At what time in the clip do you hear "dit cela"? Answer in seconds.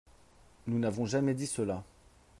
1.35-1.83